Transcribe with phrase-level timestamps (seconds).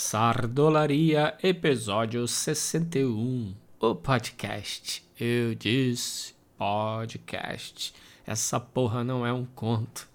[0.00, 3.52] Sardolaria, episódio 61.
[3.80, 5.04] O podcast.
[5.18, 7.92] Eu disse podcast.
[8.24, 10.08] Essa porra não é um conto.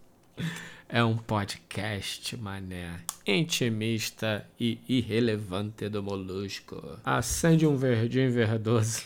[0.88, 3.02] É um podcast, mané.
[3.28, 6.81] Intimista e irrelevante do molusco.
[7.04, 9.02] Acende um verdinho verdoso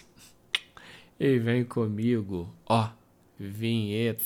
[1.19, 2.53] e vem comigo.
[2.67, 2.87] Ó,
[3.39, 4.23] vinheta.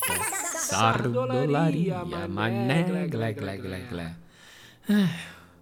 [0.57, 3.07] Sardolaria, mané.
[3.07, 4.15] Glé, glé, glé, glé.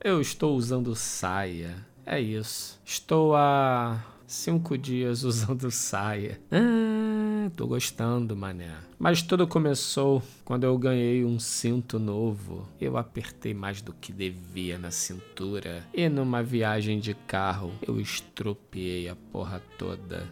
[0.02, 1.76] Eu estou usando saia.
[2.06, 2.80] É isso.
[2.86, 6.40] Estou há cinco dias usando saia.
[6.50, 8.72] Ah, tô gostando, mané.
[8.98, 12.66] Mas tudo começou quando eu ganhei um cinto novo.
[12.80, 15.86] Eu apertei mais do que devia na cintura.
[15.94, 20.26] E numa viagem de carro, eu estropiei a porra toda.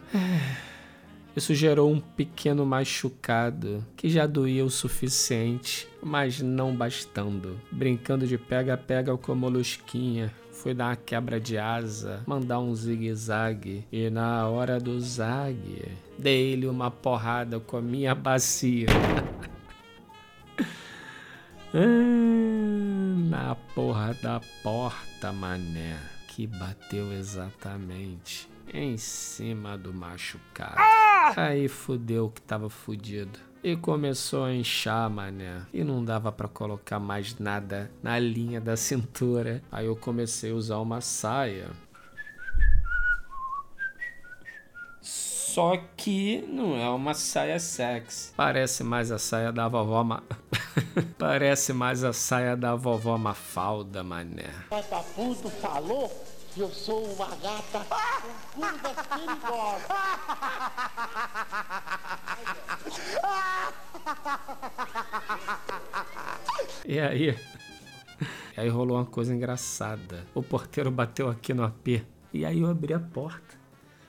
[1.38, 7.60] Isso gerou um pequeno machucado que já doía o suficiente, mas não bastando.
[7.70, 13.84] Brincando de pega-pega com a molusquinha, fui dar uma quebra de asa, mandar um zigue-zague
[13.92, 15.84] e na hora do zague,
[16.18, 18.88] dei-lhe uma porrada com a minha bacia.
[23.30, 30.76] na porra da porta, mané, que bateu exatamente em cima do machucado.
[31.36, 33.38] Aí fudeu que tava fudido.
[33.62, 35.62] E começou a inchar, mané.
[35.72, 39.62] E não dava para colocar mais nada na linha da cintura.
[39.70, 41.70] Aí eu comecei a usar uma saia.
[45.00, 48.32] Só que não é uma saia sexy.
[48.36, 50.22] Parece mais a saia da vovó Ma...
[51.18, 54.50] Parece mais a saia da vovó Mafalda, mané.
[54.70, 56.08] Vagabundo falou
[56.54, 57.86] que eu sou uma gata
[58.54, 59.88] com curvas perigosas.
[66.84, 67.38] E aí?
[68.56, 70.26] E aí rolou uma coisa engraçada.
[70.34, 72.04] O porteiro bateu aqui no AP.
[72.32, 73.56] E aí eu abri a porta.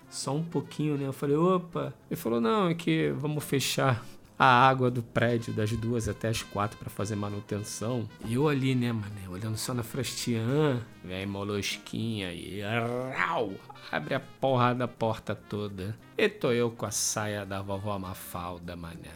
[0.09, 1.05] Só um pouquinho, né?
[1.05, 1.93] Eu falei, opa.
[2.09, 4.03] Ele falou, não, é que vamos fechar
[4.39, 8.07] a água do prédio das duas até as quatro para fazer manutenção.
[8.23, 13.51] E eu ali, né, mané, olhando só na frestian, vem molosquinha e rau,
[13.91, 15.93] abre a porra da porta toda.
[16.17, 19.11] E tô eu com a saia da vovó Mafalda, mané.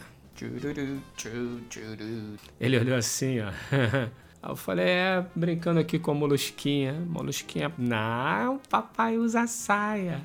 [2.59, 3.47] Ele olhou assim, ó.
[4.43, 6.91] Aí eu falei, é, brincando aqui com a molusquinha.
[7.07, 10.21] Molusquinha, não, papai usa saia.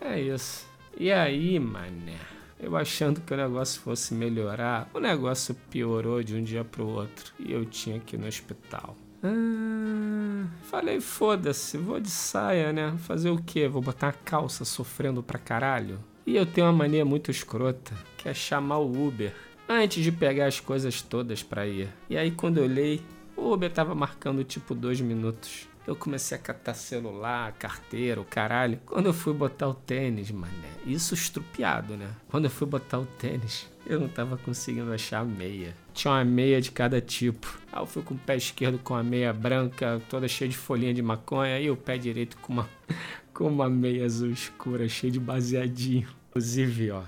[0.00, 0.68] É isso.
[0.96, 2.33] E aí, mané?
[2.58, 7.32] Eu achando que o negócio fosse melhorar, o negócio piorou de um dia pro outro
[7.38, 8.96] e eu tinha que ir no hospital.
[9.22, 12.94] Ah, falei, foda-se, vou de saia, né?
[12.98, 13.66] Fazer o quê?
[13.66, 15.98] Vou botar a calça sofrendo pra caralho?
[16.26, 19.34] E eu tenho uma mania muito escrota, que é chamar o Uber
[19.68, 21.88] antes de pegar as coisas todas pra ir.
[22.08, 23.00] E aí quando eu olhei,
[23.36, 25.68] o Uber tava marcando tipo dois minutos.
[25.86, 28.80] Eu comecei a catar celular, carteira, o caralho.
[28.86, 32.08] Quando eu fui botar o tênis, mané, isso estrupiado, né?
[32.28, 35.76] Quando eu fui botar o tênis, eu não tava conseguindo achar a meia.
[35.92, 37.58] Tinha uma meia de cada tipo.
[37.70, 40.94] Aí eu fui com o pé esquerdo com a meia branca, toda cheia de folhinha
[40.94, 42.70] de maconha, e o pé direito com uma,
[43.34, 46.08] com uma meia azul escura, cheia de baseadinho.
[46.30, 47.02] Inclusive, ó.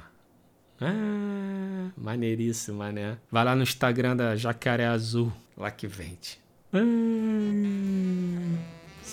[0.78, 3.16] Ah, maneiríssimo, mané.
[3.30, 6.38] Vai lá no Instagram da Jacaré Azul, lá que vende.
[6.72, 6.78] Ah,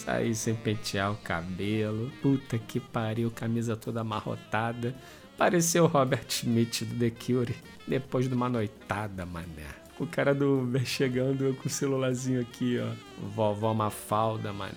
[0.03, 2.11] saí sem pentear o cabelo.
[2.21, 4.93] Puta que pariu, camisa toda amarrotada.
[5.37, 7.55] Pareceu o Robert Smith do The Cure.
[7.87, 9.67] Depois de uma noitada, mané.
[9.99, 12.91] O cara do Uber chegando eu com o celularzinho aqui, ó.
[13.29, 14.73] Vovó Mafalda, mané.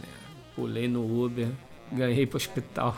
[0.55, 1.49] Pulei no Uber,
[1.93, 2.97] ganhei pro hospital.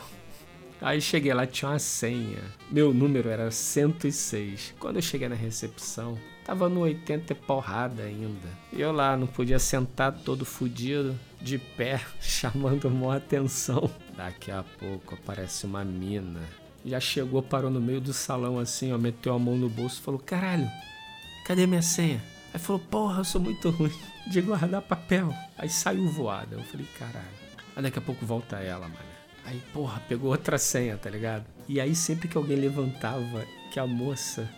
[0.81, 2.41] Aí cheguei lá, tinha uma senha.
[2.71, 4.75] Meu número era 106.
[4.79, 8.47] Quando eu cheguei na recepção, tava no 80 e porrada ainda.
[8.71, 13.89] E eu lá, não podia sentar todo fudido, de pé, chamando maior atenção.
[14.15, 16.41] Daqui a pouco aparece uma mina.
[16.85, 20.03] Já chegou, parou no meio do salão assim, ó, meteu a mão no bolso e
[20.03, 20.69] falou: Caralho,
[21.45, 22.23] cadê minha senha?
[22.53, 23.91] Aí falou: Porra, eu sou muito ruim
[24.27, 25.33] de guardar papel.
[25.57, 26.55] Aí saiu voada.
[26.55, 27.39] Eu falei: Caralho.
[27.75, 29.18] Aí daqui a pouco volta ela, mano.
[29.45, 31.45] Aí, porra, pegou outra senha, tá ligado?
[31.67, 34.49] E aí, sempre que alguém levantava que a moça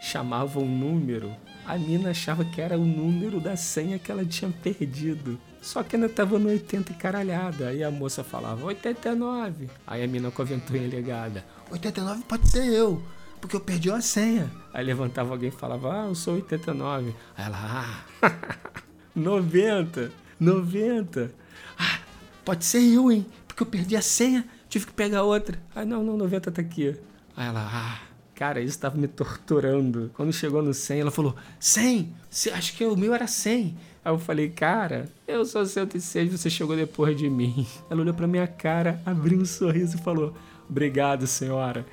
[0.00, 1.34] chamava um número,
[1.66, 5.38] a mina achava que era o número da senha que ela tinha perdido.
[5.62, 7.68] Só que ainda tava no 80 e caralhada.
[7.68, 9.70] Aí a moça falava 89.
[9.86, 13.02] Aí a mina com a ventoinha ligada: 89 pode ser eu,
[13.40, 14.50] porque eu perdi a senha.
[14.74, 17.14] Aí levantava alguém e falava: Ah, eu sou 89.
[17.34, 18.30] Aí ela: Ah,
[19.16, 21.32] 90, 90.
[21.78, 21.98] Ah,
[22.44, 23.24] pode ser eu, hein?
[23.54, 25.56] Porque eu perdi a senha, tive que pegar outra.
[25.76, 26.96] Aí, não, não, 90 tá aqui.
[27.36, 28.00] Aí ela, ah,
[28.34, 30.10] cara, isso tava me torturando.
[30.14, 32.12] Quando chegou no 100, ela falou, 100?
[32.28, 33.76] Cê, acho que o meu era 100.
[34.04, 37.64] Aí eu falei, cara, eu sou 106, você chegou depois de mim.
[37.88, 40.34] Ela olhou pra minha cara, abriu um sorriso e falou,
[40.68, 41.86] obrigado, senhora.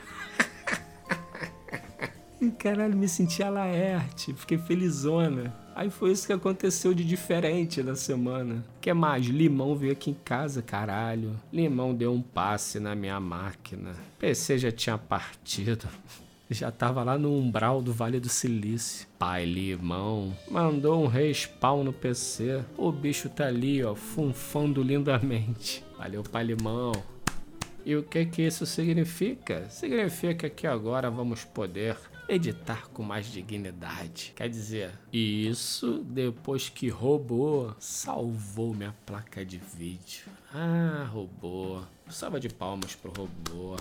[2.41, 5.53] E caralho, me senti a Laerte, fiquei felizona.
[5.81, 8.63] Aí foi isso que aconteceu de diferente na semana.
[8.79, 9.25] que mais?
[9.25, 11.39] Limão veio aqui em casa, caralho.
[11.51, 13.95] Limão deu um passe na minha máquina.
[14.19, 15.87] PC já tinha partido.
[16.51, 19.07] Já tava lá no umbral do Vale do Silício.
[19.17, 22.61] Pai Limão mandou um respawn no PC.
[22.77, 25.81] O bicho tá ali, ó, funfando lindamente.
[25.97, 26.91] Valeu, Pai Limão.
[27.85, 29.69] E o que que isso significa?
[29.69, 31.97] Significa que agora vamos poder
[32.29, 34.33] editar com mais dignidade.
[34.35, 40.25] Quer dizer, isso depois que robô salvou minha placa de vídeo.
[40.53, 41.81] Ah, robô.
[42.09, 43.77] Salva de palmas pro robô.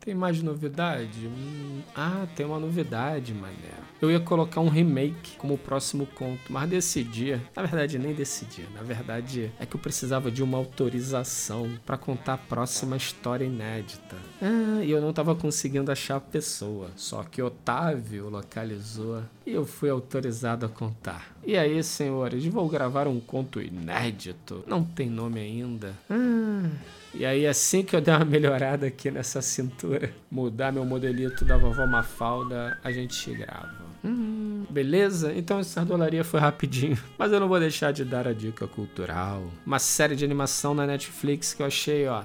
[0.00, 1.26] Tem mais novidade?
[1.26, 3.54] Hum, ah, tem uma novidade, mané.
[4.00, 7.38] Eu ia colocar um remake como próximo conto, mas decidi.
[7.54, 8.66] Na verdade, nem decidi.
[8.74, 14.16] Na verdade, é que eu precisava de uma autorização para contar a próxima história inédita.
[14.40, 16.88] Ah, e eu não tava conseguindo achar a pessoa.
[16.96, 21.34] Só que Otávio localizou e eu fui autorizado a contar.
[21.44, 24.62] E aí, senhores, vou gravar um conto inédito.
[24.64, 25.92] Não tem nome ainda.
[26.08, 26.70] Ah.
[27.12, 31.56] E aí, assim que eu der uma melhorada aqui nessa cintura, mudar meu modelito da
[31.56, 33.90] vovó Mafalda, a gente grava.
[34.04, 35.34] Hum, beleza?
[35.34, 36.96] Então essa sardolaria foi rapidinho.
[37.18, 39.42] Mas eu não vou deixar de dar a dica cultural.
[39.66, 42.22] Uma série de animação na Netflix que eu achei, ó,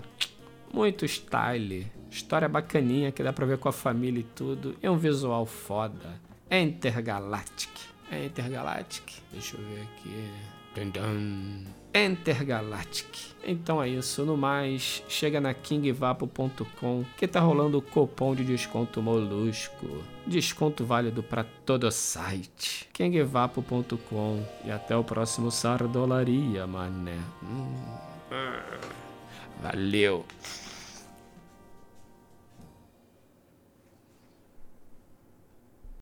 [0.71, 1.87] muito style.
[2.11, 4.75] História bacaninha que dá pra ver com a família e tudo.
[4.81, 6.23] É um visual foda.
[6.51, 7.69] Intergalactic.
[8.11, 9.03] É Intergalactic.
[9.31, 10.29] Deixa eu ver aqui.
[11.93, 13.07] Intergalactic.
[13.45, 19.01] Então é isso, no mais, chega na kingvapo.com que tá rolando o cupom de desconto
[19.01, 20.03] molusco.
[20.27, 22.89] Desconto válido para todo o site.
[22.91, 27.17] kingvapo.com e até o próximo Sardolaria, mané.
[27.41, 27.95] Hum.
[29.61, 30.25] Valeu.